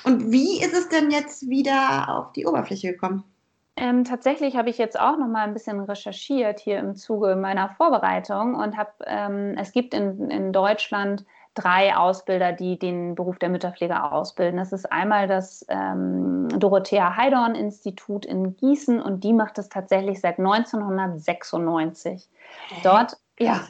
[0.03, 3.23] Und wie ist es denn jetzt wieder auf die Oberfläche gekommen?
[3.77, 7.69] Ähm, tatsächlich habe ich jetzt auch noch mal ein bisschen recherchiert hier im Zuge meiner
[7.69, 13.49] Vorbereitung und habe, ähm, es gibt in, in Deutschland drei Ausbilder, die den Beruf der
[13.49, 14.57] Mütterpfleger ausbilden.
[14.57, 20.21] Das ist einmal das ähm, Dorothea Heidorn Institut in Gießen und die macht es tatsächlich
[20.21, 22.29] seit 1996.
[22.83, 23.61] Dort, ja,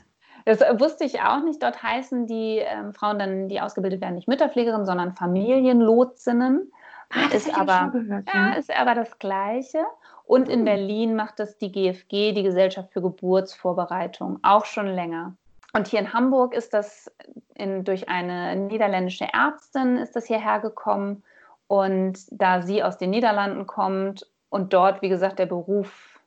[0.46, 1.62] das wusste ich auch nicht.
[1.64, 6.72] Dort heißen die ähm, Frauen dann, die ausgebildet werden, nicht Mütterpflegerinnen, sondern Familienlotsinnen.
[7.10, 9.86] Ah, das ist aber, gehört, ja, ist aber das Gleiche.
[10.26, 10.66] Und in hm.
[10.66, 15.36] Berlin macht das die GFG, die Gesellschaft für Geburtsvorbereitung, auch schon länger.
[15.74, 17.12] Und hier in Hamburg ist das
[17.54, 21.22] in, durch eine niederländische Ärztin ist das hierher gekommen.
[21.68, 26.22] Und da sie aus den Niederlanden kommt und dort, wie gesagt, der Beruf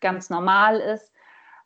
[0.00, 1.10] ganz normal ist,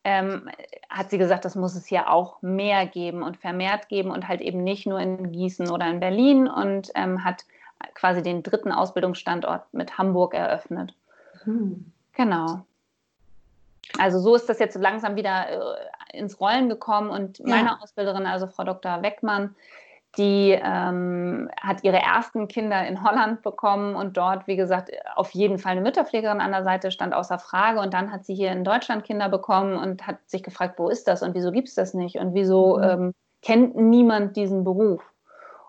[0.02, 0.48] ähm,
[0.88, 4.40] hat sie gesagt, das muss es hier auch mehr geben und vermehrt geben und halt
[4.40, 7.44] eben nicht nur in Gießen oder in Berlin und ähm, hat
[7.94, 10.94] quasi den dritten Ausbildungsstandort mit Hamburg eröffnet.
[11.44, 11.92] Hm.
[12.12, 12.64] Genau.
[13.98, 17.46] Also so ist das jetzt langsam wieder äh, ins Rollen gekommen und ja.
[17.46, 19.02] meine Ausbilderin, also Frau Dr.
[19.02, 19.54] Weckmann,
[20.18, 25.58] die ähm, hat ihre ersten Kinder in Holland bekommen und dort, wie gesagt, auf jeden
[25.58, 27.80] Fall eine Mütterpflegerin an der Seite stand außer Frage.
[27.80, 31.06] Und dann hat sie hier in Deutschland Kinder bekommen und hat sich gefragt, wo ist
[31.06, 32.82] das und wieso gibt es das nicht und wieso mhm.
[32.82, 35.00] ähm, kennt niemand diesen Beruf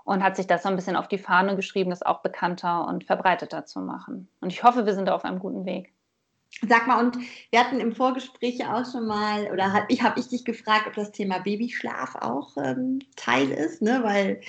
[0.04, 3.04] und hat sich das so ein bisschen auf die Fahne geschrieben, das auch bekannter und
[3.04, 4.28] verbreiteter zu machen.
[4.42, 5.94] Und ich hoffe, wir sind da auf einem guten Weg.
[6.68, 7.18] Sag mal, und
[7.50, 10.86] wir hatten im Vorgespräch ja auch schon mal, oder hab, ich habe ich dich gefragt,
[10.86, 14.02] ob das Thema Babyschlaf auch ähm, Teil ist, ne?
[14.04, 14.42] weil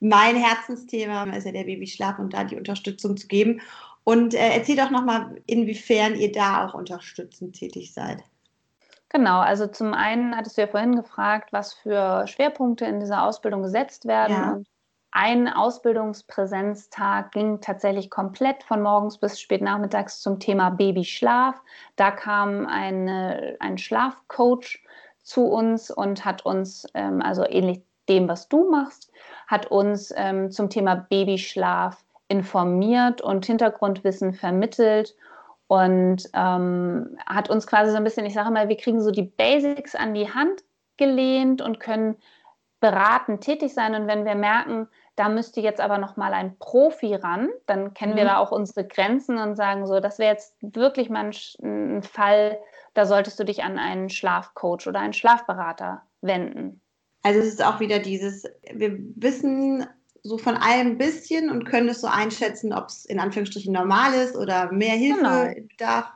[0.00, 3.60] mein Herzensthema ist ja der Babyschlaf und da die Unterstützung zu geben.
[4.04, 8.22] Und äh, erzähl doch nochmal, inwiefern ihr da auch unterstützend tätig seid.
[9.10, 13.62] Genau, also zum einen hattest du ja vorhin gefragt, was für Schwerpunkte in dieser Ausbildung
[13.62, 14.32] gesetzt werden.
[14.32, 14.52] Ja.
[14.52, 14.68] Und
[15.12, 21.60] ein Ausbildungspräsenztag ging tatsächlich komplett von morgens bis spät nachmittags zum Thema Babyschlaf.
[21.96, 24.84] Da kam eine, ein Schlafcoach
[25.22, 29.12] zu uns und hat uns, ähm, also ähnlich dem, was du machst,
[29.46, 35.16] hat uns ähm, zum Thema Babyschlaf informiert und Hintergrundwissen vermittelt
[35.66, 39.22] und ähm, hat uns quasi so ein bisschen, ich sage mal, wir kriegen so die
[39.22, 40.62] Basics an die Hand
[40.96, 42.16] gelehnt und können
[42.80, 43.94] beratend tätig sein.
[43.94, 44.88] Und wenn wir merken,
[45.20, 48.16] da müsste jetzt aber noch mal ein Profi ran, dann kennen mhm.
[48.16, 52.02] wir da auch unsere Grenzen und sagen so, das wäre jetzt wirklich mal ein, ein
[52.02, 52.58] Fall,
[52.94, 56.80] da solltest du dich an einen Schlafcoach oder einen Schlafberater wenden.
[57.22, 59.86] Also es ist auch wieder dieses, wir wissen
[60.22, 64.14] so von allem ein bisschen und können es so einschätzen, ob es in Anführungsstrichen normal
[64.14, 65.68] ist oder mehr Hilfe genau.
[65.68, 66.06] bedarf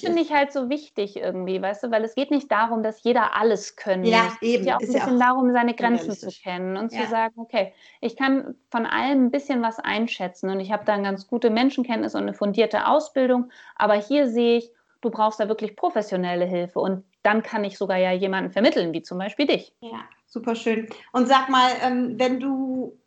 [0.00, 3.36] finde ich halt so wichtig irgendwie, weißt du, weil es geht nicht darum, dass jeder
[3.36, 4.42] alles können ja, muss.
[4.42, 4.52] Eben.
[4.52, 7.02] Es geht ja auch ein bisschen ja auch darum, seine Grenzen zu kennen und ja.
[7.02, 10.94] zu sagen, okay, ich kann von allem ein bisschen was einschätzen und ich habe da
[10.94, 15.48] eine ganz gute Menschenkenntnis und eine fundierte Ausbildung, aber hier sehe ich, du brauchst da
[15.48, 19.72] wirklich professionelle Hilfe und dann kann ich sogar ja jemanden vermitteln, wie zum Beispiel dich.
[19.80, 20.88] Ja, super schön.
[21.12, 22.98] Und sag mal, ähm, wenn du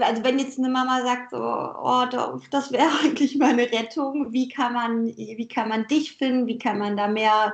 [0.00, 2.04] also wenn jetzt eine Mama sagt, so, oh,
[2.50, 6.78] das wäre eigentlich meine Rettung, wie kann man, wie kann man dich finden, wie kann
[6.78, 7.52] man da mehr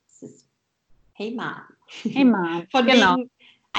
[0.05, 0.49] Das ist
[1.13, 1.61] Hey Mom.
[2.11, 3.17] Hey Mom, Von genau.
[3.17, 3.29] wegen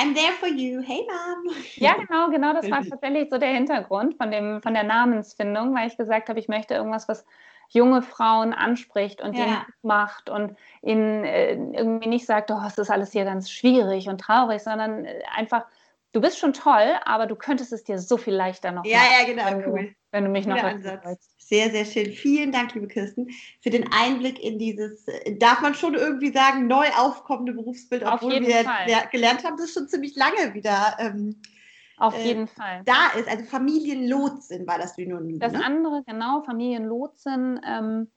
[0.00, 0.80] I'm there for you.
[0.80, 1.54] Hey Mom.
[1.76, 5.88] Ja, genau, genau, das war tatsächlich so der Hintergrund von, dem, von der Namensfindung, weil
[5.88, 7.26] ich gesagt habe, ich möchte irgendwas, was
[7.68, 9.66] junge Frauen anspricht und Ja.
[9.82, 14.22] macht und ihnen äh, irgendwie nicht sagt, oh, es ist alles hier ganz schwierig und
[14.22, 15.66] traurig, sondern äh, einfach,
[16.12, 19.12] du bist schon toll, aber du könntest es dir so viel leichter noch Ja, machen,
[19.20, 19.82] ja, genau, wenn, cool.
[19.82, 21.04] du, wenn du mich noch Guter Ansatz.
[21.04, 21.39] holst.
[21.50, 22.12] Sehr, sehr schön.
[22.12, 23.28] Vielen Dank, liebe Kirsten,
[23.60, 28.14] für den Einblick in dieses, äh, darf man schon irgendwie sagen, neu aufkommende Berufsbild, Auf
[28.22, 28.86] obwohl jeden wir Fall.
[28.86, 31.42] ler- gelernt haben, dass es schon ziemlich lange wieder ähm,
[31.96, 32.82] Auf Äh, jeden Fall.
[32.84, 33.28] da ist.
[33.28, 35.40] Also Familienlotsin war das Synonym.
[35.40, 35.64] Das ne?
[35.64, 37.60] andere, genau, Familienlotsen.
[37.66, 38.08] Ähm,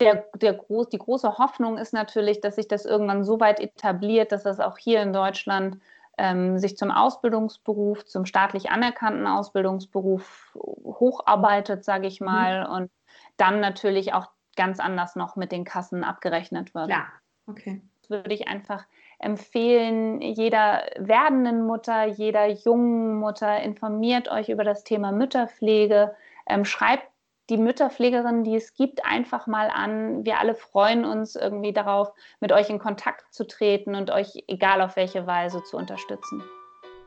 [0.00, 4.32] der, der groß, die große Hoffnung ist natürlich, dass sich das irgendwann so weit etabliert,
[4.32, 5.78] dass das auch hier in Deutschland
[6.18, 12.90] ähm, sich zum Ausbildungsberuf, zum staatlich anerkannten Ausbildungsberuf hocharbeitet, sage ich mal, und
[13.36, 16.88] dann natürlich auch ganz anders noch mit den Kassen abgerechnet wird.
[16.88, 17.08] Klar.
[17.48, 17.82] Okay.
[18.08, 18.84] würde ich einfach
[19.18, 26.14] empfehlen, jeder werdenden Mutter, jeder jungen Mutter, informiert euch über das Thema Mütterpflege,
[26.48, 27.08] ähm, schreibt
[27.48, 30.24] die Mütterpflegerin, die es gibt, einfach mal an.
[30.24, 34.80] Wir alle freuen uns irgendwie darauf, mit euch in Kontakt zu treten und euch, egal
[34.80, 36.42] auf welche Weise, zu unterstützen.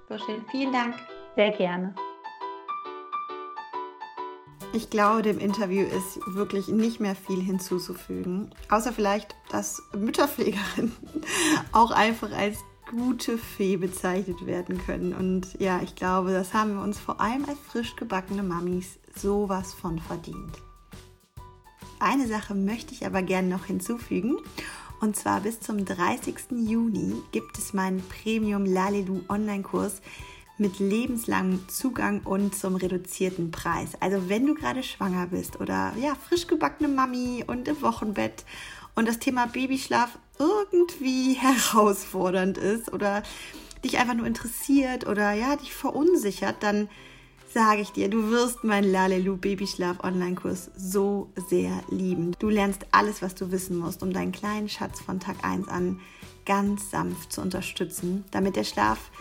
[0.08, 0.46] Sehr schön.
[0.50, 0.96] Vielen Dank.
[1.36, 1.94] Sehr gerne.
[4.72, 8.52] Ich glaube, dem Interview ist wirklich nicht mehr viel hinzuzufügen.
[8.70, 10.96] Außer vielleicht, dass Mütterpflegerinnen
[11.74, 15.14] auch einfach als gute Fee bezeichnet werden können.
[15.14, 19.74] Und ja, ich glaube, das haben wir uns vor allem als frisch gebackene Mamis sowas
[19.74, 20.62] von verdient.
[22.00, 24.38] Eine Sache möchte ich aber gerne noch hinzufügen.
[25.02, 26.36] Und zwar bis zum 30.
[26.52, 30.02] Juni gibt es meinen Premium Lalelu Online-Kurs
[30.58, 33.92] mit lebenslangem Zugang und zum reduzierten Preis.
[34.02, 38.44] Also wenn du gerade schwanger bist oder ja, frisch gebackene Mami und im Wochenbett
[38.96, 43.24] und das Thema Babyschlaf irgendwie herausfordernd ist oder
[43.86, 46.90] dich einfach nur interessiert oder ja, dich verunsichert, dann
[47.54, 52.36] sage ich dir, du wirst meinen Lalelu Babyschlaf Online-Kurs so sehr lieben.
[52.40, 56.00] Du lernst alles, was du wissen musst, um deinen kleinen Schatz von Tag 1 an
[56.46, 59.12] ganz sanft zu unterstützen, damit der Schlaf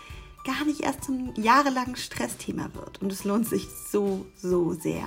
[0.45, 3.01] gar nicht erst zum jahrelangen Stressthema wird.
[3.03, 5.07] Und es lohnt sich so, so sehr.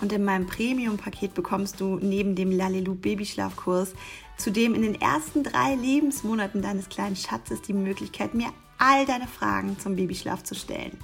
[0.00, 3.94] Und in meinem Premium-Paket bekommst du neben dem Lalelu Babyschlafkurs
[4.36, 9.78] zudem in den ersten drei Lebensmonaten deines kleinen Schatzes die Möglichkeit, mir all deine Fragen
[9.78, 10.98] zum Babyschlaf zu stellen.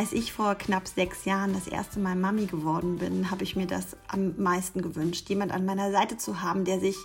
[0.00, 3.66] Als ich vor knapp sechs Jahren das erste Mal Mami geworden bin, habe ich mir
[3.66, 6.96] das am meisten gewünscht, jemand an meiner Seite zu haben, der sich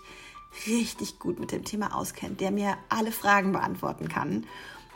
[0.66, 4.46] richtig gut mit dem Thema auskennt, der mir alle Fragen beantworten kann.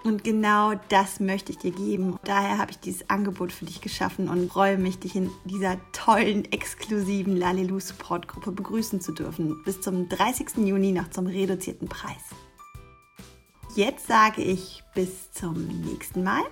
[0.05, 2.17] Und genau das möchte ich dir geben.
[2.23, 6.49] Daher habe ich dieses Angebot für dich geschaffen und freue mich, dich in dieser tollen,
[6.53, 9.61] exklusiven Lalelu Support Gruppe begrüßen zu dürfen.
[9.65, 10.65] Bis zum 30.
[10.65, 12.23] Juni noch zum reduzierten Preis.
[13.75, 16.43] Jetzt sage ich bis zum nächsten Mal.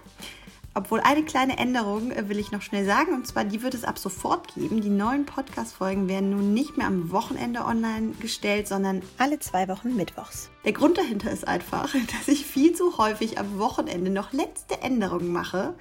[0.78, 3.84] Obwohl eine kleine Änderung äh, will ich noch schnell sagen, und zwar die wird es
[3.84, 4.80] ab sofort geben.
[4.80, 9.96] Die neuen Podcast-Folgen werden nun nicht mehr am Wochenende online gestellt, sondern alle zwei Wochen
[9.96, 10.52] mittwochs.
[10.66, 15.32] Der Grund dahinter ist einfach, dass ich viel zu häufig am Wochenende noch letzte Änderungen
[15.32, 15.74] mache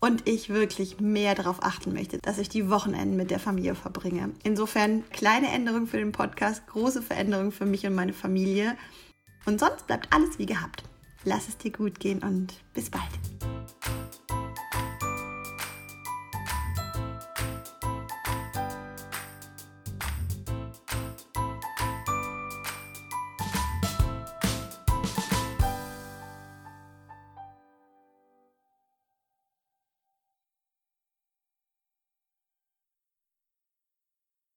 [0.00, 4.30] und ich wirklich mehr darauf achten möchte, dass ich die Wochenenden mit der Familie verbringe.
[4.42, 8.76] Insofern kleine Änderung für den Podcast, große Veränderung für mich und meine Familie.
[9.46, 10.82] Und sonst bleibt alles wie gehabt.
[11.22, 13.02] Lass es dir gut gehen und bis bald.